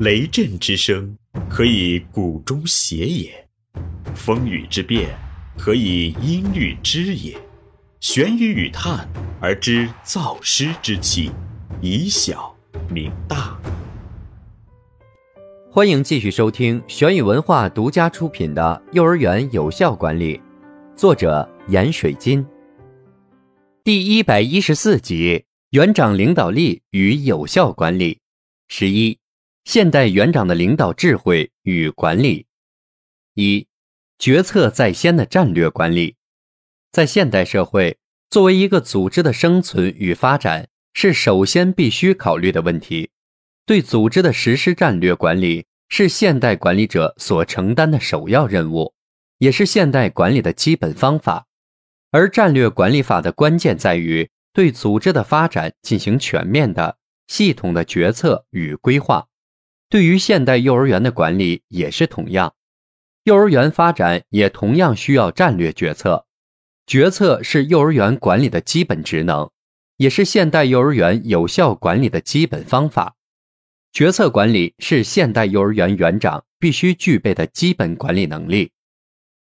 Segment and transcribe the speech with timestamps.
[0.00, 1.18] 雷震之声，
[1.50, 3.32] 可以鼓中谐也；
[4.14, 5.08] 风雨之变，
[5.58, 7.36] 可以音律之也。
[7.98, 9.08] 玄雨与叹
[9.40, 11.32] 而知造湿之气，
[11.80, 12.56] 以小
[12.88, 13.58] 明大。
[15.68, 20.36] 欢迎继续收听玄宇文化独家出品的《幼儿园有效管理》，
[20.94, 22.46] 作者闫水金。
[23.82, 28.20] 第一百一十四集：园长领导力与有效管理。
[28.68, 29.18] 十一。
[29.68, 32.46] 现代园长的领导智慧与管理，
[33.34, 33.66] 一
[34.18, 36.16] 决策在先的战略管理，
[36.90, 37.98] 在现代社会，
[38.30, 43.10] 作为一个组织的生存与发展是首先必须考虑的问题。
[43.66, 48.94] 对组织的实施战略管理是现代管理者所承担的首要任务，
[49.36, 51.46] 也是现代管理的基本方法。
[52.10, 56.96] 而战略管理法的关键在于对组织的发展进行全面的、
[57.26, 59.26] 系统的决策与规划。
[59.90, 62.54] 对于现代幼儿园的管理也是同样，
[63.24, 66.26] 幼儿园发展也同样需要战略决策。
[66.86, 69.50] 决策是幼儿园管理的基本职能，
[69.96, 73.14] 也是现代幼儿园有效管理的基本方法。
[73.92, 78.70] 决策管理是现代幼儿园园长必须具备的基本管理能力。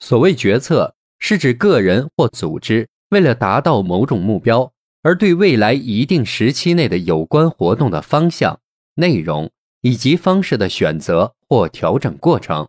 [0.00, 8.58] 所谓决策，是指个人或组织为了达到某种目标，而对未来一定时期内的有关活动的方向、
[8.94, 9.50] 内容。
[9.84, 12.66] 以及方式的选择或调整过程，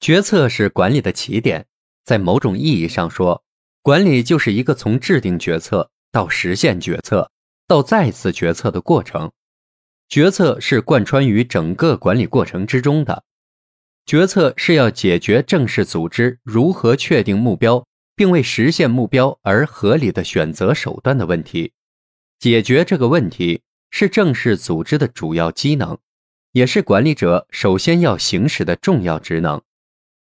[0.00, 1.66] 决策是管理的起点。
[2.02, 3.44] 在某种意义上说，
[3.82, 7.30] 管理就是一个从制定决策到实现决策
[7.66, 9.30] 到再次决策的过程。
[10.08, 13.22] 决策是贯穿于整个管理过程之中的。
[14.06, 17.86] 决策是要解决正式组织如何确定目标，
[18.16, 21.74] 并为实现目标而合理的选择手段的问题。
[22.38, 25.98] 解决这个问题是正式组织的主要机能。
[26.54, 29.60] 也是管理者首先要行使的重要职能，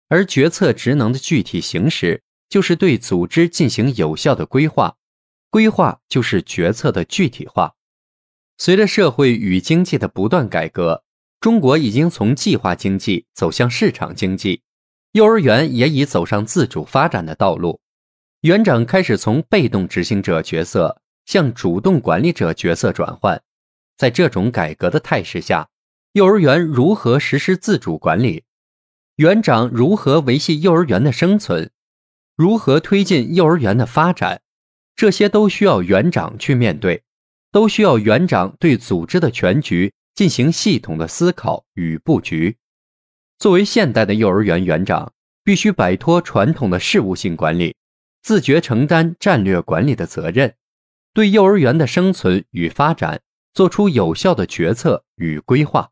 [0.10, 4.96] 而决策职能的具体行使，就是对组织进行有效的规划，
[5.52, 7.76] 规划就是决策的具体化。
[8.58, 11.04] 随着社会与经济的不断改革，
[11.40, 14.64] 中国已经从计划经济走向市场经济，
[15.12, 17.80] 幼儿园也已走上自主发展的道路，
[18.42, 23.40] 园长开始从被动执行者角色向主动管理者角色转换，
[23.96, 25.70] 在这种改革的态势下。
[26.14, 28.44] 幼儿园如何实施自主管理？
[29.16, 31.72] 园长如何维系幼儿园的生存？
[32.36, 34.44] 如何推进幼儿园的发展？
[34.96, 37.02] 这些都需要园长去面对，
[37.52, 42.58] 都需要园长对组织的全局进行系统的思考与布局。
[43.40, 45.14] 作为现代的幼儿园园长，
[45.44, 47.76] 必须摆脱传统的事务性管理，
[48.22, 50.54] 自觉承担战略管理的责任，
[51.12, 53.20] 对幼儿园的生存与发展
[53.52, 55.90] 做出有效的决策与规划。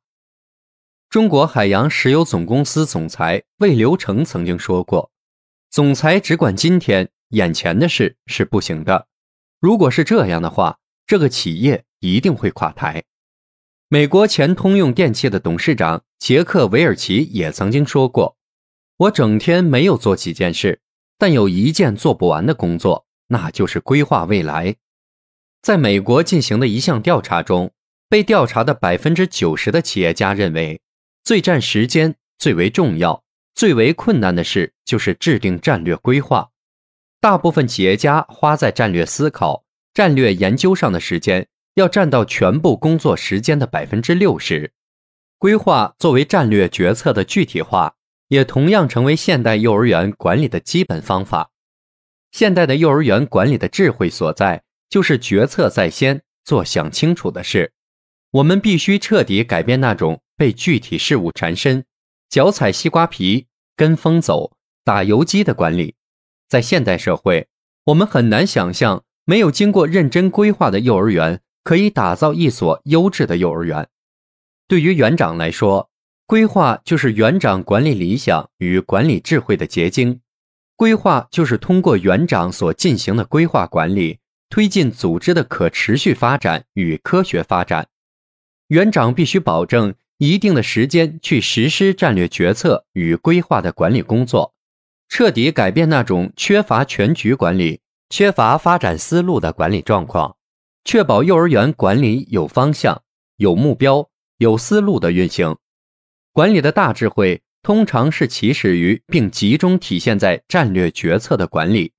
[1.11, 5.11] 中国海洋石油总公司总裁魏留成曾经说过
[5.69, 9.07] ：“总裁只管今天眼前的事是不行的。
[9.59, 13.03] 如果是这样的话，这个企业一定会垮台。”
[13.89, 18.38] 美国前通用电气的董事长杰克韦尔奇也曾经说过
[18.95, 20.79] ：“我整天没有做几件事，
[21.17, 24.77] 但有一件做不完的工作，那就是规划未来。”
[25.61, 27.73] 在美国进行的一项调查中，
[28.07, 30.79] 被调查的百分之九十的企业家认为。
[31.23, 33.23] 最占时间、最为重要、
[33.53, 36.49] 最为困难的事，就是制定战略规划。
[37.19, 44.71] 大部分企业家花在战略思考、战略研究上的时间，要占到全部工作时间的百分之六十。
[45.37, 47.95] 规划作为战略决策的具体化，
[48.29, 51.51] 也同样成为现代幼儿园管理的基本方法。
[52.31, 57.73] 现代的幼儿园管理的智慧所在，就是决策在先，做想清楚的事。
[58.31, 60.22] 我们必须彻底改变那种。
[60.38, 61.86] 被具体事物缠身、
[62.28, 64.53] 脚踩西瓜皮、跟风走、
[64.84, 65.94] 打游击的管理，
[66.50, 67.47] 在现代社会，
[67.84, 73.88] 我们很难想象没有经过认真规划的幼儿园可以打造一所优质的幼儿园。
[74.68, 75.92] 对于园长来说，
[76.25, 80.22] 规划就是园长管理理想与管理智慧的结晶。
[80.75, 84.18] 规划就是通过园长所进行的规划管理，
[84.50, 87.88] 推进组织的可持续发展与科学发展。
[88.71, 89.94] 园长必须保证。
[90.18, 94.53] 一定的时间去实施战略决策与规划的管理工作，
[95.09, 100.38] 彻底改变那种缺乏全局管理、缺乏发展思路的管理状况，
[100.83, 103.01] 确保幼儿园管理有方向、
[103.38, 104.07] 有目标、
[104.38, 105.57] 有思路的运行。
[106.31, 111.94] 管理的大智慧通常是起始于并集中体现在战略决策的管理。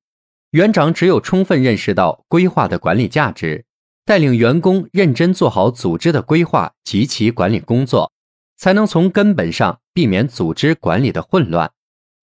[0.52, 3.64] 园长只有充分认识到规划的管理价值。
[4.04, 8.10] 带领员工认真做好组织的规划及其管理工作，
[8.56, 11.70] 才能从根本上避免组织管理的混乱，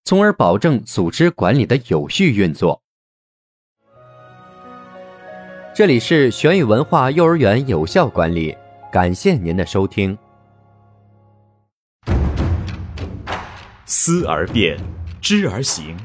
[0.04, 2.82] 从而保证组织管理的有序运作。
[5.74, 8.54] 这里是玄宇文化幼儿园有效管理，
[8.92, 10.18] 感谢您的收听。
[13.86, 14.78] 思而变，
[15.22, 15.96] 知而行，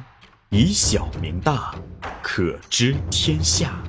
[0.50, 1.75] 以小明大，
[2.22, 3.83] 可知天下。